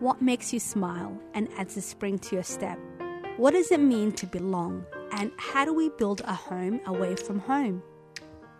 What 0.02 0.22
makes 0.22 0.52
you 0.52 0.60
smile 0.60 1.18
and 1.34 1.48
adds 1.58 1.78
a 1.78 1.82
spring 1.82 2.20
to 2.20 2.36
your 2.36 2.44
step? 2.44 2.78
What 3.38 3.52
does 3.52 3.72
it 3.72 3.80
mean 3.80 4.12
to 4.14 4.26
belong? 4.26 4.86
And 5.18 5.32
how 5.38 5.64
do 5.64 5.74
we 5.74 5.90
build 5.90 6.22
a 6.26 6.34
home 6.34 6.82
away 6.86 7.16
from 7.16 7.40
home? 7.40 7.82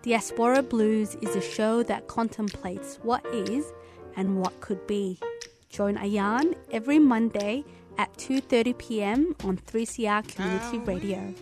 Diaspora 0.04 0.64
Blues 0.64 1.16
is 1.16 1.36
a 1.36 1.42
show 1.42 1.84
that 1.84 2.08
contemplates 2.08 2.98
what 3.04 3.26
is 3.34 3.74
and 4.16 4.40
what 4.40 4.58
could 4.62 4.88
be. 4.88 5.20
Join 5.68 5.98
Ayan 5.98 6.56
every 6.72 6.98
Monday 6.98 7.66
at 7.98 8.14
2:30 8.18 8.78
p.m. 8.78 9.36
on 9.44 9.58
3CR 9.58 10.24
Community 10.34 10.80
Radio. 10.80 11.34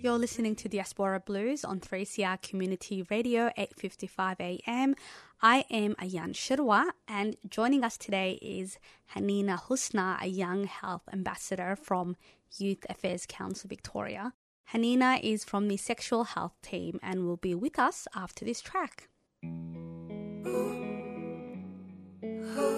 You're 0.00 0.18
listening 0.18 0.54
to 0.56 0.68
Diaspora 0.68 1.20
Blues 1.20 1.64
on 1.64 1.80
3CR 1.80 2.42
Community 2.42 3.06
Radio 3.10 3.50
8:55 3.56 4.40
a.m. 4.40 4.94
I 5.40 5.64
am 5.70 5.94
Ayan 6.00 6.32
Shirwa 6.32 6.90
and 7.06 7.36
joining 7.48 7.84
us 7.84 7.96
today 7.96 8.40
is 8.42 8.76
Hanienah 9.14 9.68
Husna, 9.68 10.20
a 10.20 10.26
young 10.26 10.64
health 10.64 11.02
ambassador 11.12 11.76
from 11.76 12.16
Youth 12.56 12.84
Affairs 12.90 13.24
Council 13.28 13.68
Victoria. 13.68 14.32
Hanienah 14.72 15.20
is 15.22 15.44
from 15.44 15.68
the 15.68 15.76
sexual 15.76 16.24
health 16.24 16.56
team 16.60 16.98
and 17.04 17.24
will 17.24 17.36
be 17.36 17.54
with 17.54 17.78
us 17.78 18.08
after 18.16 18.44
this 18.44 18.60
track. 18.60 19.08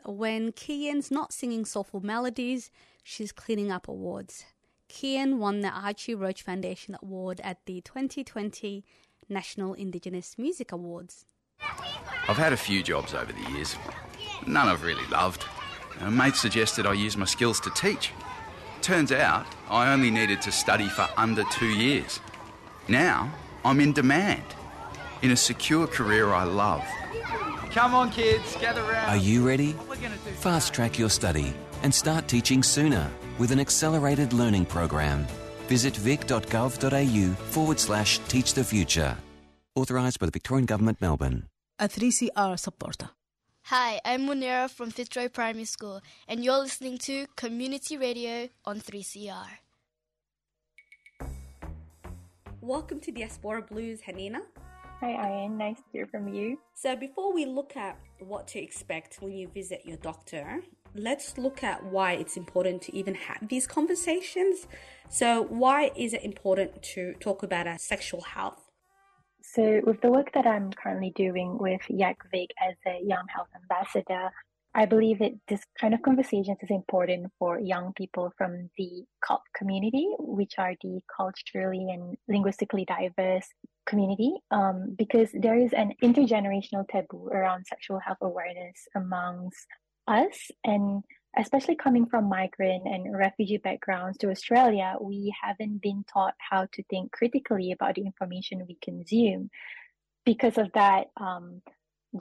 When 0.05 0.53
Kian's 0.53 1.11
not 1.11 1.33
singing 1.33 1.65
soulful 1.65 2.01
melodies, 2.01 2.71
she's 3.03 3.33
cleaning 3.33 3.71
up 3.71 3.89
awards. 3.89 4.45
Kian 4.89 5.39
won 5.39 5.61
the 5.61 5.69
Archie 5.69 6.15
Roach 6.15 6.43
Foundation 6.43 6.97
Award 7.03 7.41
at 7.45 7.65
the 7.67 7.81
2020 7.83 8.85
National 9.29 9.75
Indigenous 9.75 10.37
Music 10.39 10.73
Awards. 10.73 11.27
I've 12.29 12.37
had 12.37 12.53
a 12.53 12.57
few 12.57 12.83
jobs 12.83 13.15
over 13.15 13.33
the 13.33 13.53
years, 13.53 13.77
none 14.47 14.69
I've 14.69 14.83
really 14.83 15.07
loved. 15.09 15.45
A 16.01 16.11
mate 16.11 16.37
suggested 16.37 16.87
I 16.87 16.93
use 16.93 17.17
my 17.17 17.27
skills 17.27 17.61
to 17.61 17.71
teach. 17.71 18.13
Turns 18.81 19.13
out 19.13 19.47
I 19.69 19.93
only 19.93 20.11
needed 20.11 20.41
to 20.43 20.53
study 20.53 20.89
for 20.89 21.09
under 21.17 21.45
two 21.51 21.69
years. 21.69 22.21
Now 22.87 23.33
I'm 23.65 23.81
in 23.81 23.93
demand 23.93 24.45
in 25.23 25.33
a 25.33 25.37
secure 25.37 25.87
career 25.87 26.33
I 26.33 26.45
love. 26.45 26.85
Come 27.79 27.95
on, 27.95 28.11
kids, 28.11 28.57
gather 28.57 28.83
round. 28.83 29.09
Are 29.09 29.17
you 29.17 29.47
ready? 29.47 29.77
We're 29.89 29.95
gonna 30.03 30.17
do 30.25 30.33
Fast 30.33 30.75
track 30.75 30.99
your 30.99 31.09
study 31.09 31.55
and 31.85 31.95
start 31.95 32.27
teaching 32.27 32.61
sooner 32.61 33.09
with 33.39 33.53
an 33.53 33.61
accelerated 33.61 34.33
learning 34.33 34.67
program. 34.67 35.25
Visit 35.69 35.95
vic.gov.au 35.97 37.35
forward 37.55 37.79
slash 37.79 38.19
teach 38.27 38.55
the 38.55 38.65
future. 38.65 39.17
Authorised 39.77 40.19
by 40.19 40.27
the 40.27 40.33
Victorian 40.33 40.67
Government, 40.67 41.01
Melbourne. 41.01 41.45
a 41.79 41.89
3CR 41.89 42.59
supporter. 42.59 43.11
Hi, 43.67 44.01
I'm 44.05 44.27
Munira 44.27 44.69
from 44.69 44.91
Fitzroy 44.91 45.29
Primary 45.29 45.65
School, 45.65 46.01
and 46.27 46.45
you're 46.45 46.59
listening 46.59 46.99
to 46.99 47.29
Community 47.37 47.97
Radio 47.97 48.49
on 48.65 48.81
3CR. 48.81 49.61
Welcome 52.61 52.99
to 52.99 53.13
Diaspora 53.13 53.63
Blues, 53.63 54.01
Hanienah. 54.01 54.43
Hi, 55.01 55.13
Ayan. 55.13 55.57
Nice 55.57 55.77
to 55.77 55.85
hear 55.93 56.07
from 56.09 56.27
you. 56.27 56.59
So, 56.75 56.97
before 56.97 57.33
we 57.33 57.47
look 57.47 57.77
at 57.77 57.97
what 58.19 58.49
to 58.49 58.59
expect 58.59 59.19
when 59.21 59.31
you 59.31 59.47
visit 59.47 59.83
your 59.85 59.97
doctor, 59.99 60.61
let's 60.93 61.39
look 61.39 61.63
at 61.63 61.85
why 61.85 62.15
it's 62.15 62.37
important 62.37 62.83
to 62.83 62.97
even 62.97 63.15
have 63.15 63.49
these 63.49 63.69
conversations. 63.69 64.67
So, 65.09 65.43
why 65.43 65.93
is 65.95 66.15
it 66.15 66.25
important 66.25 66.83
to 66.95 67.15
talk 67.21 67.45
about 67.45 67.69
our 67.69 67.79
sexual 67.79 68.23
health? 68.23 68.61
So, 69.41 69.81
with 69.85 70.01
the 70.01 70.11
work 70.11 70.33
that 70.35 70.49
I'm 70.49 70.73
currently 70.73 71.13
doing 71.15 71.59
with 71.59 71.83
YACVic 71.89 72.49
as 72.61 72.75
a 72.85 72.99
Young 73.05 73.27
Health 73.33 73.49
Ambassador, 73.55 74.33
I 74.79 74.87
believe 74.87 75.19
that 75.19 75.33
this 75.49 75.63
kind 75.81 75.93
of 75.93 76.03
conversations 76.03 76.59
is 76.63 76.71
important 76.71 77.33
for 77.37 77.59
young 77.59 77.93
people 77.95 78.33
from 78.39 78.71
the 78.79 79.03
CALD 79.27 79.41
community, 79.53 80.07
which 80.21 80.53
are 80.57 80.75
the 80.81 81.01
culturally 81.17 81.91
and 81.91 82.17
linguistically 82.29 82.85
diverse 82.85 83.49
community, 83.87 84.35
um, 84.53 84.95
because 84.97 85.31
there 85.33 85.59
is 85.59 85.73
an 85.73 85.95
intergenerational 86.01 86.89
taboo 86.89 87.27
around 87.27 87.67
sexual 87.67 87.99
health 87.99 88.19
awareness 88.23 88.87
amongst 88.95 89.67
us. 90.07 90.53
And 90.63 91.03
especially 91.37 91.75
coming 91.75 92.07
from 92.07 92.29
migrant 92.29 92.87
and 92.87 93.19
refugee 93.19 93.57
backgrounds 93.57 94.17
to 94.19 94.31
Australia, 94.31 94.95
we 95.01 95.35
haven't 95.43 95.83
been 95.83 96.05
taught 96.05 96.35
how 96.39 96.69
to 96.75 96.85
think 96.85 97.11
critically 97.11 97.73
about 97.73 97.97
the 97.97 98.03
information 98.03 98.65
we 98.69 98.79
consume. 98.81 99.51
Because 100.25 100.57
of 100.57 100.71
that, 100.75 101.09
um, 101.17 101.63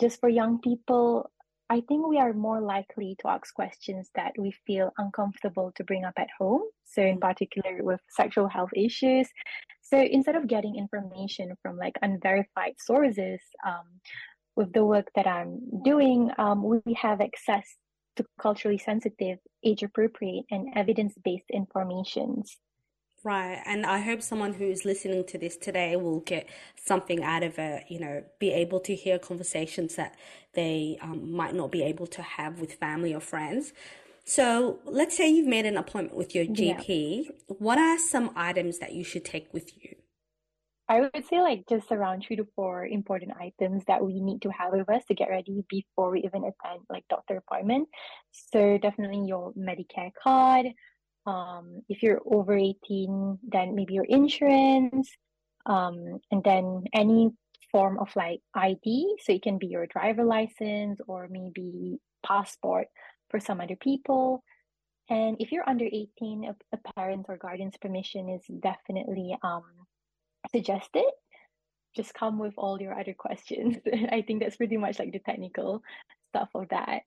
just 0.02 0.20
for 0.20 0.28
young 0.28 0.60
people, 0.60 1.30
I 1.70 1.82
think 1.82 2.08
we 2.08 2.18
are 2.18 2.34
more 2.34 2.62
likely 2.62 3.18
to 3.20 3.28
ask 3.28 3.54
questions 3.54 4.10
that 4.16 4.32
we 4.38 4.52
feel 4.66 4.94
uncomfortable 4.98 5.74
to 5.76 5.84
bring 5.84 6.06
up 6.06 6.14
at 6.18 6.30
home. 6.40 6.62
So, 6.86 7.02
in 7.02 7.20
particular, 7.20 7.84
with 7.84 8.00
sexual 8.10 8.48
health 8.48 8.72
issues. 8.74 9.28
So, 9.82 9.98
instead 10.00 10.36
of 10.36 10.48
getting 10.48 10.78
information 10.78 11.54
from 11.62 11.78
like 11.78 11.98
unverified 12.02 12.76
sources, 12.80 13.42
um, 13.66 14.00
with 14.56 14.74
the 14.74 14.84
work 14.84 15.08
that 15.16 15.28
I'm 15.28 15.60
doing, 15.84 16.32
um, 16.38 16.64
we 16.64 16.94
have 16.96 17.22
access 17.22 17.66
to 18.16 18.26
culturally 18.42 18.80
sensitive, 18.80 19.38
age 19.64 19.84
appropriate, 19.84 20.46
and 20.50 20.74
evidence 20.76 21.14
based 21.24 21.50
informations. 21.52 22.58
Right. 23.28 23.62
And 23.66 23.86
I 23.86 24.00
hope 24.00 24.22
someone 24.22 24.54
who's 24.54 24.86
listening 24.86 25.26
to 25.26 25.38
this 25.38 25.58
today 25.58 25.98
will 25.98 26.22
get 26.22 26.48
something 26.78 27.24
out 27.26 27.44
of 27.44 27.60
it, 27.60 27.84
you 27.90 28.00
know, 28.00 28.24
be 28.40 28.54
able 28.54 28.80
to 28.80 28.96
hear 28.96 29.20
conversations 29.20 29.98
that 29.98 30.16
they 30.54 30.98
um, 31.02 31.34
might 31.34 31.54
not 31.54 31.70
be 31.70 31.84
able 31.84 32.08
to 32.08 32.22
have 32.22 32.62
with 32.62 32.76
family 32.76 33.14
or 33.14 33.20
friends. 33.20 33.74
So 34.24 34.80
let's 34.86 35.18
say 35.18 35.28
you've 35.30 35.46
made 35.46 35.66
an 35.66 35.76
appointment 35.76 36.16
with 36.16 36.34
your 36.34 36.46
Yeah. 36.46 36.80
GP. 36.80 37.30
What 37.48 37.78
are 37.78 37.98
some 38.00 38.32
items 38.34 38.80
that 38.80 38.94
you 38.94 39.04
should 39.04 39.26
take 39.26 39.54
with 39.54 39.74
you? 39.84 39.98
I 40.88 41.02
would 41.02 41.26
say 41.30 41.42
like 41.42 41.66
just 41.68 41.92
around 41.92 42.24
three 42.26 42.38
to 42.38 42.48
four 42.56 42.86
important 42.86 43.34
items 43.38 43.84
that 43.88 44.06
we 44.06 44.22
need 44.22 44.42
to 44.44 44.50
have 44.52 44.72
with 44.72 44.90
us 44.90 45.04
to 45.08 45.16
get 45.16 45.28
ready 45.30 45.66
before 45.68 46.12
we 46.12 46.22
even 46.22 46.46
attend 46.46 46.86
like 46.90 47.04
doctor 47.10 47.36
appointment. 47.36 47.90
So 48.32 48.78
definitely 48.78 49.28
your 49.28 49.52
Medicare 49.52 50.14
card. 50.24 50.68
Um, 51.28 51.82
if 51.90 52.02
you're 52.02 52.22
over 52.26 52.58
18, 52.58 53.40
then 53.44 53.76
maybe 53.76 53.94
your 53.94 54.06
insurance. 54.06 55.12
Um, 55.66 56.20
and 56.32 56.42
then 56.44 56.86
any 56.94 57.32
form 57.72 58.00
of 58.00 58.10
like 58.16 58.40
ID. 58.56 59.18
So 59.20 59.34
it 59.34 59.44
can 59.44 59.58
be 59.58 59.68
your 59.68 59.86
driver 59.88 60.24
license 60.24 61.00
or 61.08 61.28
maybe 61.30 62.00
passport 62.26 62.88
for 63.30 63.40
some 63.40 63.60
other 63.60 63.76
people. 63.76 64.44
And 65.10 65.38
if 65.40 65.52
you're 65.52 65.68
under 65.68 65.86
18, 65.86 66.46
a, 66.46 66.56
a 66.76 66.94
parent's 66.94 67.30
or 67.30 67.38
guardian's 67.38 67.78
permission 67.78 68.30
is 68.30 68.42
definitely 68.62 69.38
um, 69.44 69.64
suggested. 70.52 71.06
Just 71.96 72.14
come 72.14 72.40
with 72.40 72.54
all 72.58 72.82
your 72.82 72.98
other 72.98 73.14
questions. 73.14 73.78
I 74.12 74.22
think 74.22 74.42
that's 74.42 74.58
pretty 74.58 74.78
much 74.78 75.00
like 75.00 75.12
the 75.12 75.20
technical 75.20 75.82
stuff 76.30 76.50
of 76.56 76.70
that. 76.70 77.02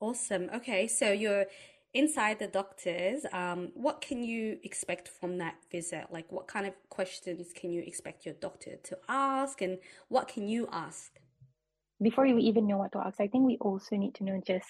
Awesome. 0.00 0.48
Okay, 0.54 0.86
so 0.86 1.10
you're 1.10 1.46
inside 1.94 2.38
the 2.38 2.46
doctor's. 2.46 3.24
Um, 3.32 3.70
what 3.74 4.00
can 4.00 4.22
you 4.22 4.58
expect 4.62 5.08
from 5.08 5.38
that 5.38 5.56
visit? 5.70 6.06
Like, 6.10 6.30
what 6.30 6.48
kind 6.48 6.66
of 6.66 6.74
questions 6.88 7.52
can 7.54 7.70
you 7.70 7.82
expect 7.82 8.26
your 8.26 8.34
doctor 8.34 8.76
to 8.84 8.98
ask, 9.08 9.62
and 9.62 9.78
what 10.08 10.28
can 10.28 10.48
you 10.48 10.68
ask? 10.72 11.12
Before 12.00 12.26
you 12.26 12.38
even 12.38 12.66
know 12.66 12.78
what 12.78 12.92
to 12.92 12.98
ask, 12.98 13.20
I 13.20 13.26
think 13.26 13.46
we 13.46 13.58
also 13.60 13.96
need 13.96 14.14
to 14.16 14.24
know 14.24 14.40
just 14.46 14.68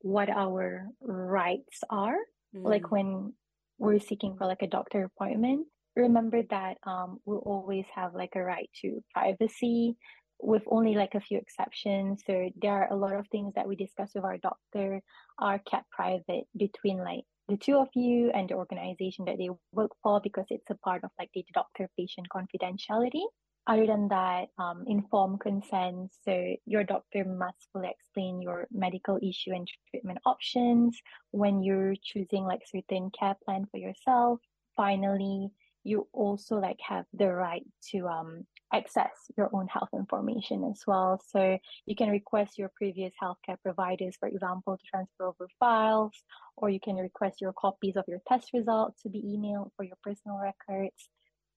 what 0.00 0.28
our 0.28 0.88
rights 1.00 1.80
are. 1.88 2.16
Like 2.52 2.90
when 2.90 3.32
we're 3.78 4.00
seeking 4.00 4.36
for 4.36 4.46
like 4.46 4.62
a 4.62 4.66
doctor 4.66 5.04
appointment, 5.04 5.68
remember 5.94 6.42
that 6.50 6.78
um, 6.84 7.20
we'll 7.24 7.38
always 7.38 7.84
have 7.94 8.14
like 8.14 8.32
a 8.34 8.42
right 8.42 8.68
to 8.82 9.02
privacy 9.14 9.96
with 10.42 10.62
only 10.66 10.94
like 10.94 11.14
a 11.14 11.20
few 11.20 11.38
exceptions. 11.38 12.22
So 12.26 12.50
there 12.60 12.72
are 12.72 12.92
a 12.92 12.96
lot 12.96 13.14
of 13.14 13.26
things 13.28 13.54
that 13.54 13.68
we 13.68 13.76
discuss 13.76 14.10
with 14.14 14.24
our 14.24 14.38
doctor 14.38 15.02
are 15.38 15.58
kept 15.58 15.90
private 15.90 16.44
between 16.56 16.98
like 16.98 17.24
the 17.48 17.56
two 17.56 17.76
of 17.76 17.88
you 17.94 18.30
and 18.30 18.48
the 18.48 18.54
organization 18.54 19.24
that 19.26 19.38
they 19.38 19.50
work 19.72 19.90
for 20.02 20.20
because 20.22 20.46
it's 20.50 20.70
a 20.70 20.76
part 20.76 21.02
of 21.04 21.10
like 21.18 21.30
the 21.34 21.44
doctor 21.52 21.88
patient 21.98 22.28
confidentiality. 22.34 23.24
Other 23.66 23.86
than 23.86 24.08
that, 24.08 24.48
um, 24.58 24.84
informed 24.86 25.40
consent. 25.40 26.10
So 26.24 26.54
your 26.64 26.82
doctor 26.82 27.24
must 27.24 27.68
fully 27.72 27.88
explain 27.88 28.40
your 28.40 28.66
medical 28.72 29.18
issue 29.22 29.52
and 29.52 29.68
treatment 29.90 30.18
options 30.24 30.98
when 31.30 31.62
you're 31.62 31.94
choosing 32.02 32.44
like 32.44 32.62
certain 32.66 33.10
care 33.10 33.36
plan 33.44 33.66
for 33.70 33.78
yourself. 33.78 34.40
Finally, 34.76 35.50
you 35.84 36.06
also 36.12 36.56
like 36.56 36.78
have 36.86 37.06
the 37.14 37.28
right 37.32 37.64
to 37.90 38.06
um 38.06 38.44
access 38.72 39.10
your 39.36 39.50
own 39.52 39.66
health 39.66 39.88
information 39.92 40.64
as 40.70 40.82
well. 40.86 41.20
So 41.28 41.58
you 41.86 41.96
can 41.96 42.08
request 42.08 42.58
your 42.58 42.70
previous 42.76 43.12
healthcare 43.20 43.60
providers, 43.62 44.16
for 44.18 44.28
example, 44.28 44.76
to 44.76 44.84
transfer 44.88 45.26
over 45.26 45.48
files, 45.58 46.12
or 46.56 46.70
you 46.70 46.78
can 46.80 46.96
request 46.96 47.40
your 47.40 47.52
copies 47.52 47.96
of 47.96 48.04
your 48.06 48.20
test 48.28 48.50
results 48.54 49.02
to 49.02 49.08
be 49.08 49.22
emailed 49.22 49.70
for 49.76 49.84
your 49.84 49.96
personal 50.02 50.38
records. 50.38 51.08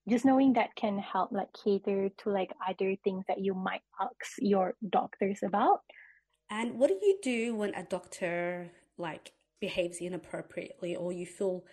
Just 0.10 0.26
knowing 0.26 0.54
that 0.54 0.76
can 0.76 0.98
help 0.98 1.32
like 1.32 1.50
cater 1.64 2.10
to 2.10 2.30
like 2.30 2.52
other 2.68 2.96
things 3.04 3.24
that 3.28 3.40
you 3.40 3.54
might 3.54 3.82
ask 4.02 4.34
your 4.40 4.74
doctors 4.90 5.40
about. 5.44 5.82
And 6.50 6.78
what 6.78 6.90
do 6.90 7.00
you 7.02 7.20
do 7.22 7.56
when 7.56 7.74
a 7.74 7.84
doctor 7.84 8.72
like 8.98 9.32
behaves 9.62 10.00
inappropriately 10.02 10.96
or 10.96 11.14
you 11.14 11.26
feel 11.26 11.64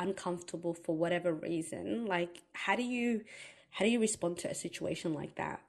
uncomfortable 0.00 0.74
for 0.74 0.96
whatever 0.96 1.32
reason? 1.32 2.06
Like 2.06 2.42
how 2.52 2.74
do 2.74 2.82
you 2.82 3.22
how 3.70 3.84
do 3.84 3.90
you 3.90 4.00
respond 4.00 4.38
to 4.38 4.50
a 4.50 4.54
situation 4.54 5.14
like 5.14 5.36
that? 5.36 5.60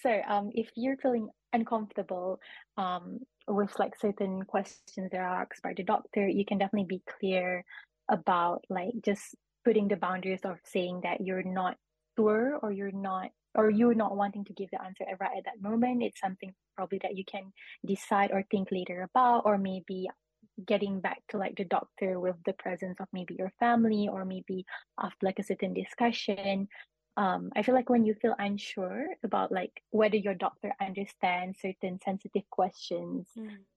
So, 0.00 0.20
um, 0.26 0.50
if 0.54 0.70
you're 0.76 0.96
feeling 0.96 1.28
uncomfortable 1.52 2.40
um, 2.78 3.20
with 3.46 3.78
like 3.78 3.98
certain 4.00 4.44
questions 4.44 5.10
that 5.10 5.18
are 5.18 5.42
asked 5.42 5.62
by 5.62 5.74
the 5.76 5.82
doctor, 5.82 6.26
you 6.26 6.44
can 6.46 6.58
definitely 6.58 6.86
be 6.88 7.02
clear 7.18 7.64
about 8.10 8.64
like 8.70 8.92
just 9.04 9.34
putting 9.64 9.88
the 9.88 9.96
boundaries 9.96 10.40
of 10.44 10.56
saying 10.64 11.00
that 11.04 11.20
you're 11.20 11.42
not 11.42 11.76
sure 12.16 12.58
or 12.62 12.72
you're 12.72 12.92
not 12.92 13.30
or 13.54 13.70
you're 13.70 13.94
not 13.94 14.16
wanting 14.16 14.44
to 14.44 14.52
give 14.52 14.70
the 14.70 14.82
answer 14.82 15.04
right 15.20 15.38
at 15.38 15.44
that 15.44 15.62
moment. 15.62 16.02
It's 16.02 16.20
something 16.20 16.52
probably 16.76 16.98
that 17.02 17.16
you 17.16 17.24
can 17.24 17.52
decide 17.86 18.30
or 18.32 18.42
think 18.50 18.68
later 18.72 19.02
about, 19.02 19.42
or 19.44 19.58
maybe 19.58 20.08
getting 20.66 21.00
back 21.00 21.22
to 21.28 21.38
like 21.38 21.56
the 21.56 21.64
doctor 21.64 22.20
with 22.20 22.36
the 22.46 22.52
presence 22.54 22.98
of 23.00 23.08
maybe 23.12 23.34
your 23.38 23.52
family 23.58 24.08
or 24.10 24.24
maybe 24.24 24.64
after 25.00 25.26
like 25.26 25.38
a 25.38 25.44
certain 25.44 25.74
discussion 25.74 26.68
um, 27.16 27.50
I 27.54 27.62
feel 27.62 27.74
like 27.74 27.90
when 27.90 28.04
you 28.04 28.14
feel 28.14 28.34
unsure 28.38 29.06
about 29.22 29.52
like 29.52 29.82
whether 29.90 30.16
your 30.16 30.34
doctor 30.34 30.74
understands 30.80 31.60
certain 31.60 32.00
sensitive 32.04 32.42
questions 32.50 33.28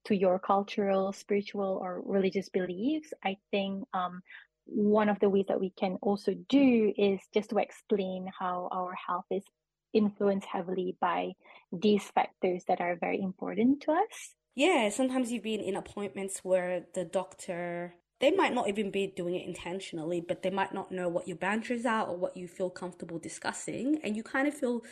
to 0.05 0.15
your 0.15 0.39
cultural, 0.39 1.13
spiritual, 1.13 1.79
or 1.81 2.01
religious 2.03 2.49
beliefs, 2.49 3.13
I 3.23 3.37
think 3.51 3.83
um, 3.93 4.21
one 4.65 5.07
of 5.07 5.19
the 5.19 5.29
ways 5.29 5.45
that 5.49 5.59
we 5.59 5.71
can 5.77 5.97
also 6.01 6.33
do 6.49 6.93
is 6.97 7.19
just 7.33 7.51
to 7.51 7.57
explain 7.57 8.27
how 8.37 8.69
our 8.71 8.95
health 9.07 9.25
is 9.29 9.43
influenced 9.93 10.47
heavily 10.47 10.97
by 10.99 11.33
these 11.71 12.03
factors 12.15 12.63
that 12.67 12.81
are 12.81 12.97
very 12.99 13.21
important 13.21 13.81
to 13.81 13.91
us. 13.91 14.35
Yeah, 14.57 14.89
sometimes 14.89 15.31
you've 15.31 15.43
been 15.43 15.61
in 15.61 15.75
appointments 15.75 16.39
where 16.43 16.85
the 16.95 17.05
doctor 17.05 17.95
they 18.19 18.31
might 18.31 18.53
not 18.55 18.67
even 18.67 18.89
be 18.89 19.05
doing 19.07 19.35
it 19.35 19.47
intentionally, 19.47 20.19
but 20.21 20.41
they 20.41 20.49
might 20.49 20.73
not 20.73 20.91
know 20.91 21.07
what 21.07 21.27
your 21.27 21.37
boundaries 21.37 21.85
are 21.85 22.07
or 22.07 22.17
what 22.17 22.35
you 22.35 22.47
feel 22.47 22.71
comfortable 22.71 23.19
discussing, 23.19 23.99
and 24.03 24.17
you 24.17 24.23
kind 24.23 24.47
of 24.47 24.55
feel, 24.55 24.83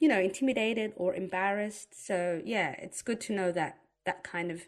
you 0.00 0.08
know, 0.08 0.20
intimidated 0.20 0.92
or 0.96 1.14
embarrassed. 1.14 1.94
So 2.06 2.42
yeah, 2.44 2.72
it's 2.80 3.02
good 3.02 3.20
to 3.22 3.32
know 3.32 3.52
that 3.52 3.78
that 4.06 4.24
kind 4.24 4.50
of 4.50 4.62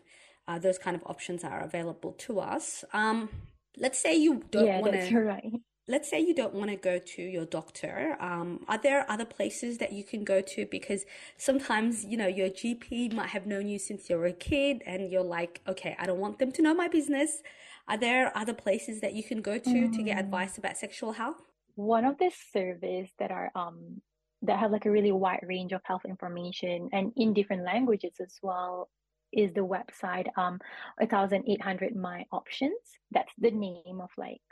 uh, 0.49 0.59
those 0.61 0.79
kind 0.79 0.97
of 0.97 1.03
options 1.07 1.45
are 1.45 1.61
available 1.61 2.13
to 2.13 2.41
us. 2.41 2.85
Um, 2.93 3.31
let's 3.77 3.99
say 4.01 4.15
you 4.17 4.45
don't 4.53 4.67
yeah, 4.67 4.79
want 4.79 4.93
that's 4.93 5.11
to. 5.11 5.19
right. 5.21 5.53
Let's 5.87 6.09
say 6.09 6.19
you 6.21 6.35
don't 6.35 6.55
want 6.55 6.71
to 6.71 6.77
go 6.77 6.99
to 6.99 7.23
your 7.23 7.45
doctor. 7.45 8.17
Um, 8.19 8.65
are 8.69 8.79
there 8.79 9.09
other 9.11 9.27
places 9.27 9.77
that 9.79 9.93
you 9.93 10.03
can 10.03 10.25
go 10.25 10.41
to? 10.41 10.65
Because 10.65 11.05
sometimes, 11.37 12.05
you 12.07 12.17
know, 12.17 12.27
your 12.27 12.49
GP 12.49 13.13
might 13.13 13.29
have 13.31 13.47
known 13.47 13.69
you 13.69 13.79
since 13.79 14.09
you 14.09 14.17
were 14.17 14.25
a 14.27 14.33
kid 14.33 14.83
and 14.87 15.11
you're 15.13 15.23
like, 15.23 15.61
okay, 15.69 15.95
I 15.99 16.07
don't 16.07 16.21
want 16.21 16.39
them 16.39 16.53
to 16.53 16.63
know 16.63 16.75
my 16.75 16.89
business. 16.89 17.43
Are 17.87 17.99
there 17.99 18.35
other 18.37 18.55
places 18.55 19.01
that 19.03 19.13
you 19.13 19.23
can 19.23 19.43
go 19.43 19.59
to 19.59 19.89
to 19.89 20.03
get 20.03 20.17
Mm. 20.17 20.21
advice 20.21 20.57
about 20.57 20.79
sexual 20.79 21.13
health? 21.13 21.43
One 21.77 22.05
of 22.05 22.19
the 22.19 22.31
surveys 22.53 23.11
that 23.19 23.31
are 23.31 23.51
um 23.55 24.03
that 24.43 24.59
have 24.59 24.71
like 24.73 24.87
a 24.87 24.91
really 24.91 25.13
wide 25.13 25.45
range 25.47 25.73
of 25.73 25.83
health 25.85 26.05
information 26.05 26.91
and 26.93 27.13
in 27.17 27.33
different 27.35 27.65
languages 27.65 28.15
as 28.21 28.39
well 28.43 28.91
is 29.33 29.53
the 29.55 29.67
website 29.67 30.29
um 30.39 30.61
1800 30.99 31.97
my 31.97 32.25
options 32.31 32.79
that's 33.11 33.33
the 33.39 33.51
name 33.51 34.01
of 34.01 34.11
like 34.19 34.43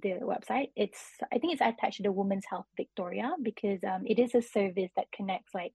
the 0.00 0.14
website. 0.22 0.70
It's 0.76 1.00
i 1.32 1.38
think 1.38 1.52
it's 1.52 1.62
attached 1.62 1.98
to 1.98 2.02
the 2.04 2.12
women's 2.12 2.46
health 2.48 2.66
victoria 2.76 3.34
because 3.42 3.80
um 3.84 4.02
it 4.06 4.18
is 4.18 4.34
a 4.34 4.42
service 4.42 4.90
that 4.96 5.12
connects 5.12 5.54
like 5.54 5.74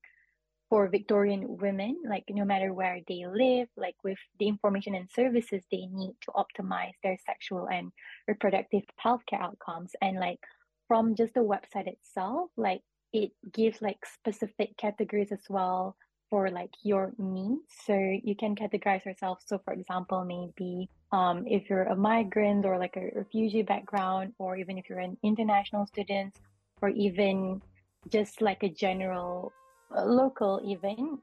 for 0.70 0.90
victorian 0.90 1.58
women 1.58 1.98
like 2.10 2.24
no 2.30 2.44
matter 2.44 2.74
where 2.74 3.00
they 3.08 3.26
live 3.26 3.70
like 3.78 3.96
with 4.04 4.18
the 4.40 4.48
information 4.48 4.96
and 4.96 5.10
services 5.10 5.64
they 5.72 5.86
need 5.92 6.14
to 6.22 6.32
optimize 6.32 6.94
their 7.04 7.18
sexual 7.26 7.68
and 7.68 7.92
reproductive 8.28 8.84
healthcare 9.04 9.42
outcomes. 9.42 9.92
And 10.02 10.18
like 10.20 10.40
from 10.88 11.16
just 11.16 11.34
the 11.34 11.42
website 11.42 11.88
itself 11.88 12.50
like 12.58 12.82
it 13.14 13.32
gives 13.54 13.82
like 13.82 14.00
specific 14.06 14.76
categories 14.78 15.32
as 15.32 15.46
well 15.50 15.96
for 16.30 16.50
like 16.50 16.72
your 16.84 17.14
needs. 17.18 17.74
So 17.86 17.94
you 18.24 18.36
can 18.36 18.56
categorize 18.56 19.06
yourself. 19.06 19.40
So 19.46 19.60
for 19.64 19.74
example 19.74 20.24
maybe 20.26 20.90
um, 21.12 21.46
if 21.48 21.70
you're 21.70 21.84
a 21.84 21.96
migrant 21.96 22.66
or 22.66 22.78
like 22.78 22.98
a 22.98 23.10
refugee 23.16 23.62
background 23.62 24.34
or 24.40 24.58
even 24.58 24.78
if 24.78 24.90
you're 24.90 25.00
an 25.00 25.18
international 25.24 25.86
student 25.88 26.36
or 26.82 26.90
even 26.90 27.62
just 28.10 28.42
like 28.42 28.64
a 28.64 28.70
general 28.70 29.52
uh, 29.96 30.04
local 30.06 30.62
even 30.66 31.18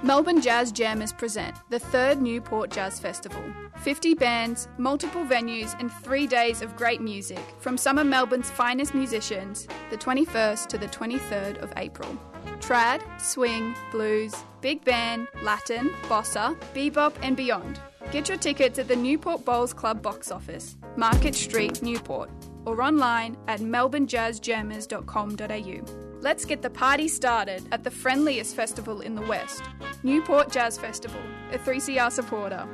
Melbourne 0.07 0.41
Jazz 0.41 0.71
Jammers 0.71 1.13
present 1.13 1.57
the 1.69 1.81
third 1.81 2.23
Newport 2.23 2.71
Jazz 2.71 3.01
Festival. 3.01 3.43
50 3.79 4.15
bands, 4.15 4.69
multiple 4.79 5.25
venues, 5.25 5.75
and 5.81 5.91
three 5.91 6.29
days 6.29 6.63
of 6.63 6.77
great 6.77 7.01
music 7.01 7.41
from 7.59 7.77
some 7.77 7.99
of 7.99 8.07
Melbourne's 8.07 8.49
finest 8.49 8.95
musicians, 8.95 9.67
the 9.91 9.97
21st 9.97 10.69
to 10.69 10.79
the 10.79 10.87
23rd 10.87 11.61
of 11.61 11.73
April. 11.77 12.17
Trad, 12.61 13.03
swing, 13.21 13.75
blues, 13.91 14.33
big 14.61 14.85
band, 14.85 15.27
Latin, 15.43 15.91
bossa, 16.03 16.57
bebop, 16.73 17.13
and 17.23 17.37
beyond. 17.37 17.81
Get 18.13 18.29
your 18.29 18.39
tickets 18.39 18.79
at 18.79 18.87
the 18.87 18.95
Newport 18.95 19.45
Bowls 19.45 19.73
Club 19.73 20.03
box 20.03 20.31
office, 20.31 20.77
Market 20.97 21.35
Street, 21.35 21.83
Newport, 21.83 22.31
or 22.65 22.81
online 22.81 23.37
at 23.49 23.59
melbournejazzjammers.com.au. 23.59 26.06
Let's 26.23 26.45
get 26.45 26.63
the 26.63 26.71
party 26.71 27.09
started 27.09 27.63
at 27.73 27.85
the 27.85 27.91
friendliest 27.91 28.57
festival 28.57 29.01
in 29.01 29.15
the 29.15 29.23
West, 29.23 29.63
Newport 30.03 30.51
Jazz 30.51 30.79
Festival, 30.79 31.21
a 31.53 31.59
3CR 31.59 32.11
supporter. 32.11 32.67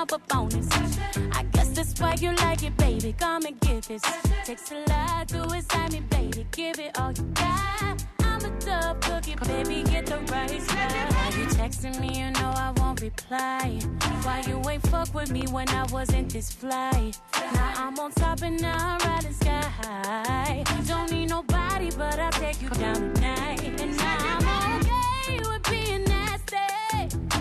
Up 0.00 0.22
on 0.34 0.48
this. 0.48 0.68
I 1.32 1.42
guess 1.52 1.68
that's 1.70 2.00
why 2.00 2.14
you 2.18 2.32
like 2.36 2.62
it, 2.62 2.76
baby. 2.78 3.14
Come 3.18 3.44
and 3.44 3.60
give 3.60 3.86
this. 3.86 4.02
Takes 4.44 4.72
a 4.72 4.82
lot 4.88 5.28
to 5.28 5.42
excite 5.54 5.92
me, 5.92 6.00
baby. 6.00 6.46
Give 6.52 6.78
it 6.78 6.98
all 6.98 7.12
you 7.12 7.24
got. 7.34 8.02
I'm 8.20 8.44
a 8.44 8.50
tough 8.60 9.00
cookie, 9.00 9.36
baby. 9.46 9.82
Get 9.82 10.06
the 10.06 10.18
right. 10.32 10.50
Why 10.50 11.30
you 11.36 11.44
texting 11.58 12.00
me? 12.00 12.18
You 12.18 12.30
know 12.30 12.50
I 12.56 12.72
won't 12.78 13.02
reply. 13.02 13.78
Why 14.22 14.42
you 14.48 14.62
ain't 14.70 14.86
fuck 14.88 15.12
with 15.14 15.30
me 15.30 15.44
when 15.50 15.68
I 15.68 15.84
wasn't 15.92 16.32
this 16.32 16.50
fly? 16.50 17.12
Now 17.54 17.72
I'm 17.76 17.98
on 17.98 18.10
top 18.12 18.40
and 18.42 18.60
now 18.60 18.76
I'm 18.78 18.98
riding 19.06 19.34
sky 19.34 19.60
high. 19.82 20.64
Don't 20.86 21.10
need 21.12 21.28
nobody, 21.28 21.90
but 21.96 22.18
I'll 22.18 22.32
take 22.32 22.62
you 22.62 22.70
down 22.70 23.12
tonight. 23.14 23.80
And 23.80 23.96
now 23.96 24.16
I'm 24.18 24.80
okay 24.80 25.38
with 25.48 25.70
being 25.70 26.04
nasty. 26.04 26.56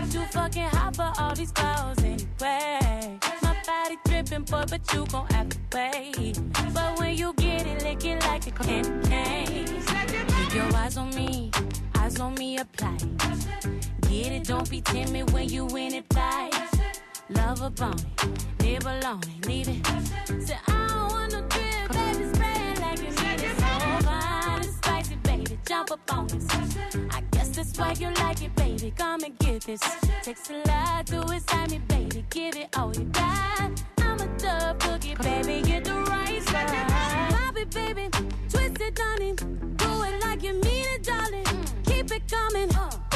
Too 0.09 0.25
fucking 0.31 0.63
hot 0.63 0.95
for 0.95 1.13
all 1.19 1.35
these 1.35 1.51
clothes 1.51 2.03
anyway. 2.03 3.19
My 3.43 3.55
body 3.63 3.97
dripping, 4.05 4.43
boy, 4.45 4.63
but 4.67 4.81
you 4.91 5.05
gon' 5.05 5.27
have 5.27 5.49
to 5.49 5.57
wait. 5.71 6.39
But 6.73 6.97
when 6.97 7.15
you 7.15 7.31
get 7.37 7.67
it, 7.67 7.83
lick 7.83 8.03
it 8.05 8.19
like 8.23 8.47
a 8.47 8.51
candy 8.51 9.07
cane. 9.07 9.65
Keep 9.67 10.55
your 10.55 10.75
eyes 10.75 10.97
on 10.97 11.13
me, 11.13 11.51
eyes 11.95 12.19
on 12.19 12.33
me, 12.35 12.57
apply. 12.57 12.97
Get 14.09 14.31
it, 14.31 14.45
don't 14.45 14.67
be 14.67 14.81
timid 14.81 15.29
when 15.31 15.47
you 15.47 15.67
in 15.77 15.93
it, 15.93 16.05
fly. 16.11 16.49
Love 17.29 17.61
a 17.61 17.67
it, 17.67 18.63
live 18.63 18.85
alone, 18.87 19.21
leave 19.45 19.69
it. 19.69 19.85
Say, 20.41 20.57
I 20.67 20.87
don't 20.87 21.11
want 21.11 21.33
no 21.33 21.41
drip, 21.41 21.91
baby, 21.91 22.33
spray 22.33 22.71
it 22.71 22.81
like 22.81 23.03
it's 23.03 23.15
so 23.59 24.07
fine 24.07 24.55
and 24.55 24.65
spicy, 24.65 25.15
baby. 25.17 25.59
Jump 25.67 25.91
up 25.91 26.11
on 26.11 26.25
this. 26.25 26.78
That's 27.59 27.77
why 27.77 27.91
you 27.99 28.09
like 28.23 28.41
it, 28.41 28.55
baby. 28.55 28.93
Come 28.95 29.21
and 29.21 29.37
get 29.39 29.63
this. 29.63 29.81
Takes 30.23 30.49
a 30.49 30.63
lot 30.65 31.05
to 31.07 31.19
excite 31.23 31.69
me, 31.69 31.79
baby. 31.89 32.23
Give 32.29 32.55
it 32.55 32.69
all 32.77 32.95
you 32.95 33.03
got. 33.03 33.83
I'm 33.97 34.17
a 34.17 34.27
tough 34.37 34.79
cookie, 34.79 35.15
baby. 35.15 35.61
Get 35.67 35.83
the 35.83 35.95
right 35.95 36.41
side. 36.43 36.69
Pop 37.29 37.57
it, 37.57 37.69
baby. 37.71 38.07
Twist 38.47 38.79
it, 38.79 38.97
honey. 38.97 39.33
Do 39.33 40.03
it 40.03 40.23
like 40.23 40.41
you 40.41 40.53
mean 40.53 40.85
it, 40.95 41.03
darling. 41.03 41.43
Keep 41.83 42.13
it 42.13 42.31
coming. 42.31 42.69
Don't 42.69 43.08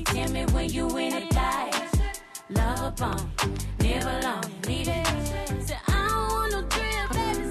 be 0.00 0.12
timid 0.12 0.50
when 0.52 0.68
you 0.70 0.86
in 0.96 1.12
it, 1.12 1.34
life. 1.34 1.92
Love 2.50 3.00
a 3.00 3.26
never 3.82 4.20
long, 4.22 4.44
need 4.66 4.88
it. 4.88 5.06
I 5.88 6.08
don't 6.08 6.32
want 6.32 6.52
no 6.52 6.62
drill, 6.62 7.08
baby, 7.12 7.44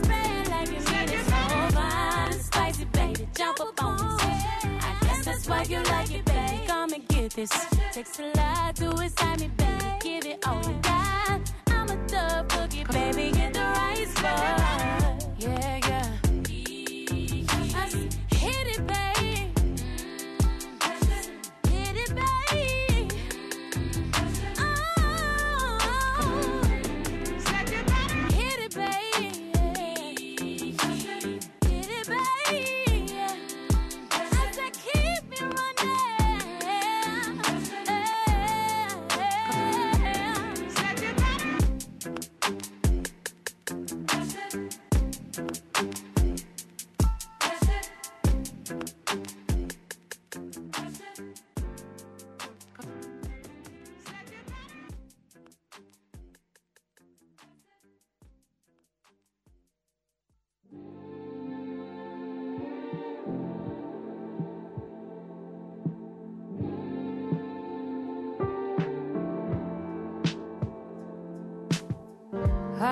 like 0.50 0.68
you 0.68 0.80
mean 0.90 1.10
it. 1.10 1.78
And 1.78 2.42
spicy, 2.42 2.86
baby, 2.86 3.28
jump 3.36 3.60
up 3.60 3.84
on 3.84 4.18
me. 4.18 4.34
I 4.64 4.98
guess 5.02 5.26
that's 5.26 5.48
why 5.48 5.64
you 5.64 5.84
like 5.84 6.12
it, 6.12 6.26
baby. 6.26 6.66
Come 6.68 6.94
and 6.94 7.08
get 7.08 7.34
this. 7.34 7.52
Takes 7.92 8.20
a 8.20 8.32
lot 8.36 8.76
to 8.78 8.90
excite 9.02 9.40
me, 9.40 9.50
baby. 9.58 9.86
Give 10.02 10.26
it 10.26 10.48
all 10.48 10.62
you 10.64 10.76
got. 10.82 11.42
I'm 11.68 11.90
a 11.90 12.08
dub 12.08 12.50
boogie, 12.50 12.86
baby. 12.92 13.32
Get 13.32 13.54
the 13.54 13.60
right 13.60 14.08
spot. 14.08 15.36
Yeah, 15.38 15.79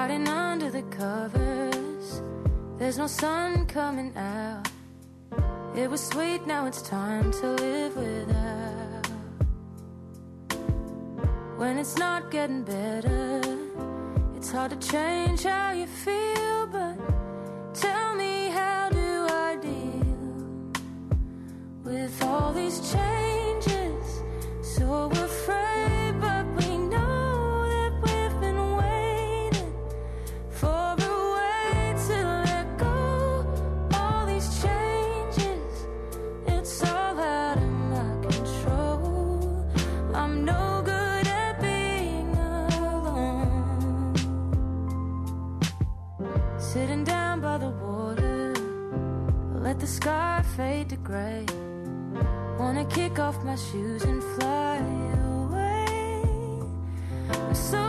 Hiding 0.08 0.30
under 0.30 0.70
the 0.70 0.84
covers. 0.84 2.22
There's 2.78 2.98
no 2.98 3.08
sun 3.08 3.66
coming 3.66 4.16
out. 4.16 4.66
It 5.76 5.92
was 5.92 6.02
sweet, 6.02 6.48
now 6.48 6.66
it's 6.66 6.82
time 6.82 7.30
to 7.34 7.52
live 7.52 7.98
without. 7.98 9.08
When 11.58 11.78
it's 11.78 11.98
not 11.98 12.32
getting 12.32 12.64
better, 12.64 13.42
it's 14.38 14.50
hard 14.50 14.72
to 14.80 14.90
change 14.90 15.44
how 15.44 15.72
you 15.72 15.88
feel. 15.88 16.37
Sitting 46.78 47.04
down 47.04 47.42
by 47.42 47.58
the 47.58 47.72
water, 47.72 48.54
let 49.66 49.80
the 49.80 49.88
sky 49.88 50.44
fade 50.56 50.90
to 50.90 50.96
gray. 50.98 51.44
Wanna 52.60 52.86
kick 52.86 53.18
off 53.18 53.44
my 53.44 53.56
shoes 53.56 54.04
and 54.04 54.22
fly 54.36 54.78
away. 55.34 56.22
I'm 57.32 57.56
so 57.56 57.84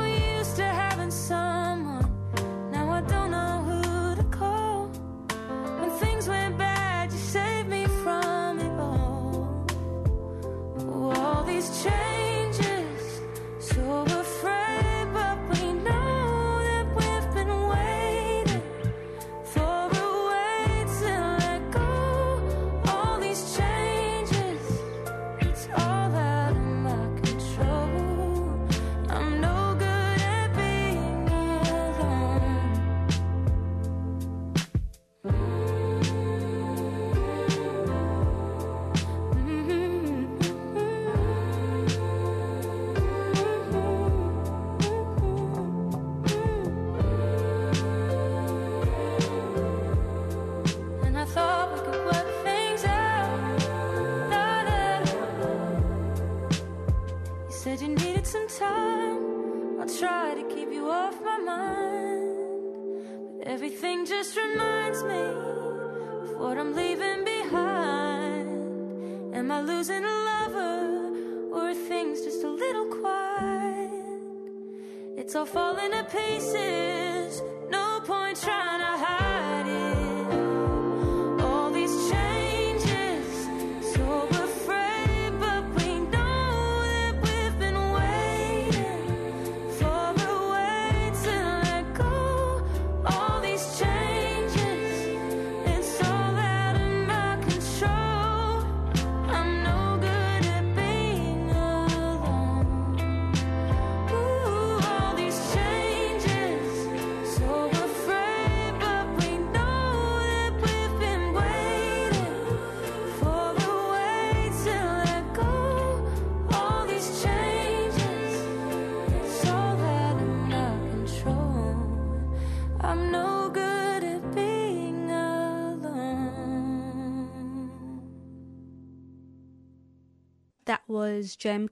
was 131.19 131.35
Jem 131.35 131.69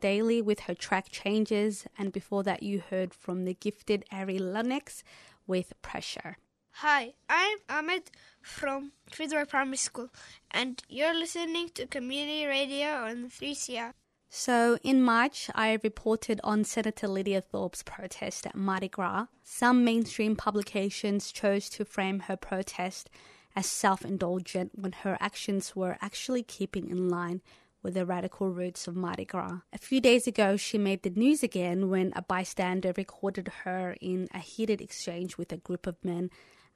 Daley 0.00 0.42
with 0.42 0.60
her 0.60 0.74
track 0.74 1.06
Changes, 1.08 1.86
and 1.96 2.10
before 2.12 2.42
that, 2.42 2.64
you 2.64 2.82
heard 2.90 3.14
from 3.14 3.44
the 3.44 3.54
gifted 3.54 4.04
Ari 4.10 4.40
Lennox 4.40 5.04
with 5.46 5.72
Pressure. 5.82 6.36
Hi, 6.82 7.12
I'm 7.28 7.58
Ahmed 7.68 8.10
from 8.42 8.90
Fitzroy 9.08 9.44
Primary 9.44 9.76
School, 9.76 10.10
and 10.50 10.82
you're 10.88 11.14
listening 11.14 11.68
to 11.74 11.86
Community 11.86 12.44
Radio 12.44 12.88
on 12.88 13.30
3CR. 13.30 13.92
So, 14.30 14.78
in 14.82 15.00
March, 15.00 15.48
I 15.54 15.78
reported 15.84 16.40
on 16.42 16.64
Senator 16.64 17.06
Lydia 17.06 17.40
Thorpe's 17.40 17.84
protest 17.84 18.48
at 18.48 18.56
Mardi 18.56 18.88
Gras. 18.88 19.26
Some 19.44 19.84
mainstream 19.84 20.34
publications 20.34 21.30
chose 21.30 21.68
to 21.70 21.84
frame 21.84 22.20
her 22.26 22.36
protest 22.36 23.10
as 23.54 23.66
self 23.66 24.04
indulgent 24.04 24.72
when 24.74 24.90
her 25.04 25.16
actions 25.20 25.76
were 25.76 25.98
actually 26.00 26.42
keeping 26.42 26.90
in 26.90 27.08
line 27.08 27.42
with 27.88 27.94
the 27.94 28.04
radical 28.04 28.50
roots 28.50 28.86
of 28.86 28.94
Mardi 28.94 29.24
Gras. 29.24 29.60
A 29.72 29.78
few 29.78 29.98
days 29.98 30.26
ago, 30.26 30.58
she 30.58 30.76
made 30.76 31.04
the 31.04 31.08
news 31.08 31.42
again 31.42 31.88
when 31.88 32.12
a 32.14 32.20
bystander 32.20 32.92
recorded 32.94 33.48
her 33.64 33.96
in 34.02 34.28
a 34.34 34.40
heated 34.40 34.82
exchange 34.82 35.38
with 35.38 35.50
a 35.54 35.56
group 35.56 35.86
of 35.86 35.96
men 36.04 36.28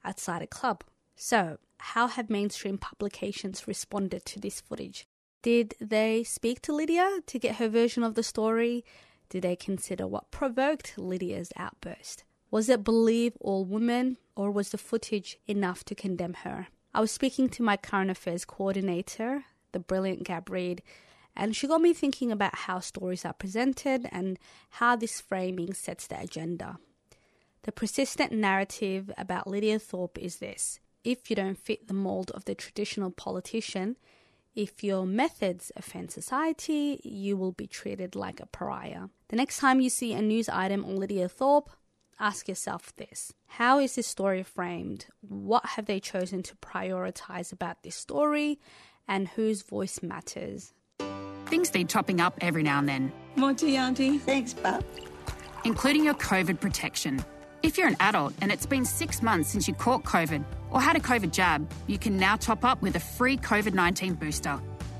outside 0.03 0.41
a 0.41 0.47
club. 0.47 0.83
So, 1.15 1.59
how 1.77 2.07
have 2.07 2.31
mainstream 2.31 2.79
publications 2.79 3.67
responded 3.67 4.25
to 4.25 4.39
this 4.39 4.59
footage? 4.59 5.05
Did 5.43 5.75
they 5.79 6.23
speak 6.23 6.63
to 6.63 6.73
Lydia 6.73 7.19
to 7.27 7.37
get 7.37 7.57
her 7.57 7.69
version 7.69 8.01
of 8.01 8.15
the 8.15 8.23
story? 8.23 8.83
Did 9.29 9.43
they 9.43 9.55
consider 9.55 10.07
what 10.07 10.31
provoked 10.31 10.97
Lydia's 10.97 11.51
outburst? 11.55 12.23
Was 12.49 12.69
it 12.69 12.83
believe 12.83 13.37
all 13.39 13.65
women, 13.65 14.17
or 14.35 14.49
was 14.49 14.69
the 14.69 14.79
footage 14.79 15.37
enough 15.45 15.83
to 15.83 15.93
condemn 15.93 16.33
her? 16.43 16.69
I 16.91 17.01
was 17.01 17.11
speaking 17.11 17.49
to 17.49 17.61
my 17.61 17.77
current 17.77 18.09
affairs 18.09 18.45
coordinator, 18.45 19.45
the 19.73 19.79
brilliant 19.79 20.23
Gab 20.23 20.49
Reed, 20.49 20.81
and 21.35 21.55
she 21.55 21.67
got 21.67 21.81
me 21.81 21.93
thinking 21.93 22.31
about 22.31 22.55
how 22.55 22.79
stories 22.79 23.25
are 23.25 23.33
presented 23.33 24.07
and 24.11 24.39
how 24.71 24.95
this 24.95 25.19
framing 25.19 25.73
sets 25.73 26.07
the 26.07 26.19
agenda. 26.19 26.77
The 27.63 27.71
persistent 27.71 28.31
narrative 28.31 29.11
about 29.17 29.47
Lydia 29.47 29.79
Thorpe 29.79 30.17
is 30.17 30.37
this 30.37 30.79
if 31.03 31.29
you 31.29 31.35
don't 31.35 31.57
fit 31.57 31.87
the 31.87 31.93
mold 31.93 32.31
of 32.31 32.45
the 32.45 32.55
traditional 32.55 33.11
politician, 33.11 33.97
if 34.55 34.83
your 34.83 35.05
methods 35.05 35.71
offend 35.75 36.11
society, 36.11 37.01
you 37.03 37.35
will 37.35 37.51
be 37.51 37.67
treated 37.67 38.15
like 38.15 38.39
a 38.39 38.45
pariah. 38.45 39.07
The 39.29 39.35
next 39.35 39.57
time 39.57 39.81
you 39.81 39.89
see 39.89 40.13
a 40.13 40.21
news 40.21 40.47
item 40.47 40.85
on 40.85 40.95
Lydia 40.95 41.27
Thorpe, 41.27 41.71
ask 42.19 42.47
yourself 42.47 42.95
this 42.95 43.33
How 43.47 43.79
is 43.79 43.95
this 43.95 44.07
story 44.07 44.43
framed? 44.43 45.07
What 45.21 45.65
have 45.65 45.87
they 45.87 45.99
chosen 45.99 46.43
to 46.43 46.55
prioritize 46.55 47.51
about 47.51 47.83
this 47.83 47.95
story? 47.95 48.59
And 49.07 49.27
whose 49.27 49.61
voice 49.61 50.01
matters? 50.01 50.73
Things 51.47 51.73
need 51.73 51.89
topping 51.89 52.19
up 52.19 52.37
every 52.41 52.63
now 52.63 52.79
and 52.79 52.89
then, 52.89 53.11
More 53.35 53.53
tea, 53.53 53.75
Auntie. 53.75 54.17
Thanks, 54.17 54.53
Bub. 54.53 54.83
including 55.65 56.03
your 56.03 56.15
COVID 56.15 56.59
protection. 56.59 57.23
If 57.61 57.77
you're 57.77 57.87
an 57.87 57.95
adult 57.99 58.33
and 58.41 58.51
it's 58.51 58.65
been 58.65 58.83
six 58.85 59.21
months 59.21 59.49
since 59.49 59.67
you 59.67 59.73
caught 59.73 60.03
COVID 60.03 60.43
or 60.71 60.81
had 60.81 60.95
a 60.97 60.99
COVID 60.99 61.31
jab, 61.31 61.71
you 61.87 61.97
can 61.97 62.17
now 62.17 62.35
top 62.35 62.65
up 62.65 62.81
with 62.81 62.95
a 62.95 62.99
free 62.99 63.37
COVID 63.37 63.73
19 63.73 64.15
booster. 64.15 64.59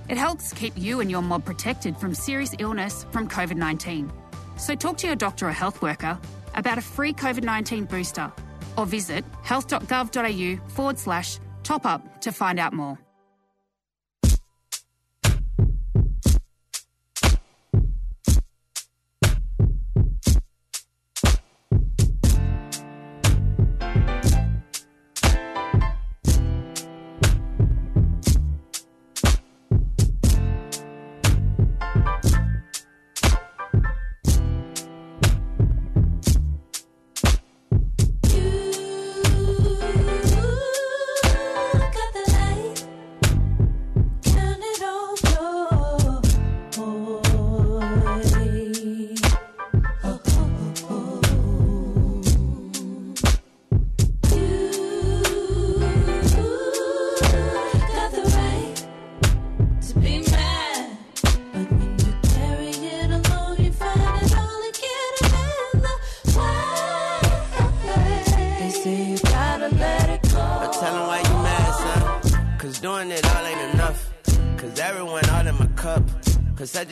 It 0.09 0.17
helps 0.17 0.53
keep 0.53 0.73
you 0.77 0.99
and 1.01 1.09
your 1.11 1.21
mob 1.21 1.43
protected 1.45 1.97
from 1.97 2.13
serious 2.13 2.53
illness 2.59 3.05
from 3.11 3.27
COVID 3.27 3.55
19. 3.57 4.11
So 4.57 4.75
talk 4.75 4.97
to 4.97 5.07
your 5.07 5.15
doctor 5.15 5.47
or 5.47 5.51
health 5.51 5.81
worker 5.81 6.17
about 6.55 6.77
a 6.77 6.81
free 6.81 7.13
COVID 7.13 7.43
19 7.43 7.85
booster 7.85 8.31
or 8.77 8.85
visit 8.85 9.25
health.gov.au 9.43 10.69
forward 10.69 10.99
slash 10.99 11.39
top 11.63 11.85
up 11.85 12.21
to 12.21 12.31
find 12.31 12.59
out 12.59 12.73
more. 12.73 12.97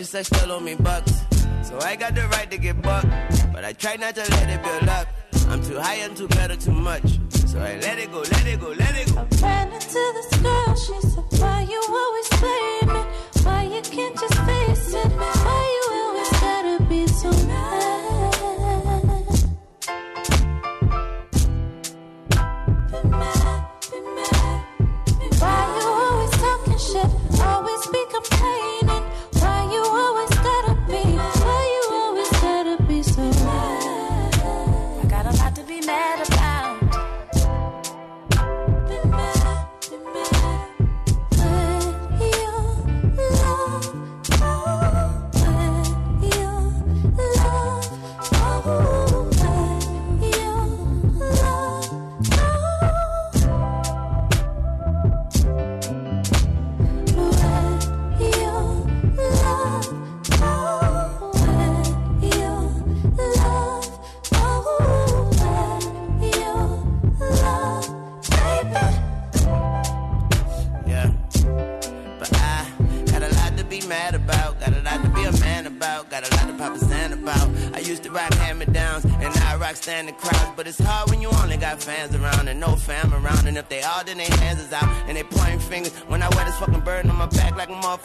And 0.02 0.08
such 0.08 0.26
still 0.26 0.52
owe 0.54 0.60
me 0.60 0.74
bucks. 0.74 1.14
So 1.62 1.78
I 1.78 1.96
got 1.96 2.16
the 2.16 2.28
right 2.30 2.50
to 2.50 2.58
get 2.58 2.82
bucked. 2.82 3.06
But 3.54 3.64
I 3.64 3.74
try 3.74 3.98
not 3.98 4.16
to 4.16 4.22
let 4.22 4.50
it 4.50 4.51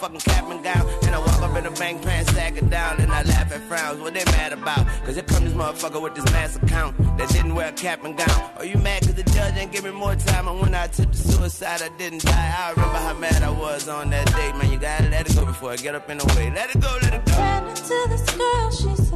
motherfucking 0.08 0.24
cap 0.24 0.50
and 0.50 0.62
gown. 0.62 0.88
And 1.02 1.14
I 1.14 1.18
walk 1.18 1.42
up 1.42 1.56
in 1.56 1.64
the 1.64 1.70
bank 1.70 2.02
pants, 2.02 2.32
sack 2.32 2.56
it 2.56 2.68
down, 2.70 3.00
and 3.00 3.10
I 3.10 3.22
laugh 3.22 3.52
at 3.52 3.60
frowns. 3.62 4.00
What 4.00 4.14
they 4.14 4.24
mad 4.26 4.52
about? 4.52 4.86
Cause 5.04 5.14
here 5.14 5.24
come 5.24 5.44
this 5.44 5.54
motherfucker 5.54 6.00
with 6.00 6.14
this 6.14 6.24
mass 6.26 6.56
account 6.56 6.96
that 7.18 7.28
didn't 7.30 7.54
wear 7.54 7.68
a 7.68 7.72
cap 7.72 8.04
and 8.04 8.16
gown. 8.16 8.50
Are 8.56 8.64
you 8.64 8.76
mad 8.78 9.02
cause 9.02 9.14
the 9.14 9.22
judge 9.24 9.56
ain't 9.56 9.72
give 9.72 9.84
me 9.84 9.90
more 9.90 10.14
time? 10.14 10.48
And 10.48 10.60
when 10.60 10.74
I 10.74 10.86
took 10.88 11.10
the 11.10 11.16
suicide, 11.16 11.82
I 11.82 11.88
didn't 11.96 12.22
die. 12.22 12.54
I 12.58 12.70
remember 12.70 12.98
how 12.98 13.14
mad 13.14 13.42
I 13.42 13.50
was 13.50 13.88
on 13.88 14.10
that 14.10 14.26
day. 14.34 14.52
Man, 14.52 14.70
you 14.70 14.78
gotta 14.78 15.08
let 15.08 15.28
it 15.28 15.34
go 15.34 15.44
before 15.44 15.70
I 15.70 15.76
get 15.76 15.94
up 15.94 16.08
in 16.10 16.18
the 16.18 16.26
way. 16.36 16.50
Let 16.50 16.74
it 16.74 16.80
go, 16.80 16.98
let 17.02 17.14
it 17.14 17.24
go. 17.24 17.32
Ran 17.32 17.66
into 17.68 18.06
this 18.08 18.36
girl, 18.36 18.70
she 18.70 19.02
said, 19.02 19.15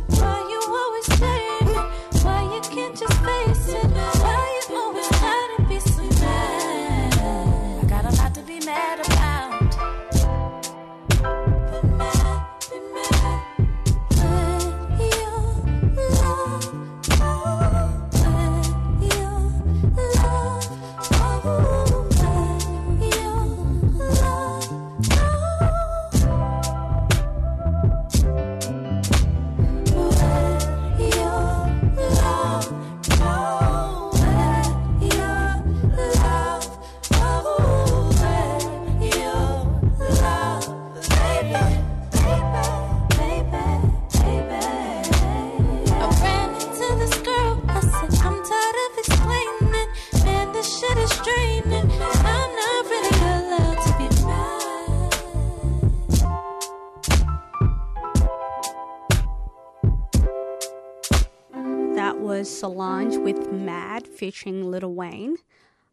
featuring 64.20 64.70
Lil 64.70 64.92
Wayne. 64.92 65.37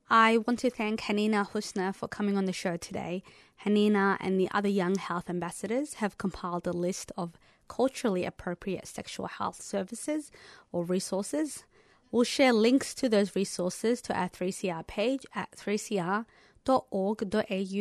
I 0.10 0.40
want 0.40 0.60
to 0.60 0.70
thank 0.70 1.00
Hanienah 1.04 1.52
Husna 1.52 1.96
for 1.96 2.10
coming 2.10 2.36
on 2.36 2.44
the 2.44 2.52
show 2.52 2.76
today. 2.76 3.24
Hanienah 3.64 4.18
and 4.20 4.38
the 4.38 4.50
other 4.52 4.68
young 4.68 4.96
health 4.96 5.30
ambassadors 5.30 5.94
have 5.96 6.18
compiled 6.18 6.68
a 6.68 6.74
list 6.74 7.14
of 7.16 7.38
culturally 7.70 8.26
appropriate 8.26 8.86
sexual 8.86 9.28
health 9.28 9.62
services 9.62 10.30
or 10.74 10.84
resources. 10.84 11.64
We'll 12.12 12.26
share 12.26 12.52
links 12.52 12.94
to 12.96 13.08
those 13.08 13.34
resources 13.34 14.02
to 14.02 14.14
our 14.14 14.28
3CR 14.28 14.86
page 14.88 15.26
at 15.34 15.52
3cr.org.au 15.52 16.26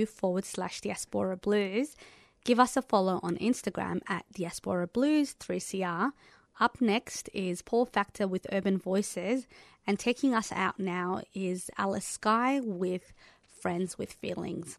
forward 0.06 0.44
slash 0.44 0.80
diaspora 0.80 1.36
blues. 1.36 1.96
Give 2.44 2.60
us 2.60 2.76
a 2.76 2.82
follow 2.82 3.18
on 3.24 3.36
Instagram 3.38 4.00
at 4.08 4.24
diaspora 4.32 4.86
blues 4.86 5.34
3CR. 5.40 6.12
Up 6.58 6.80
next 6.80 7.28
is 7.34 7.60
Paul 7.60 7.84
Factor 7.84 8.26
with 8.26 8.46
Urban 8.50 8.78
Voices, 8.78 9.46
and 9.86 9.98
taking 9.98 10.34
us 10.34 10.50
out 10.52 10.80
now 10.80 11.20
is 11.34 11.70
Alice 11.76 12.06
Skye 12.06 12.60
with 12.62 13.12
Friends 13.60 13.98
with 13.98 14.12
Feelings. 14.14 14.78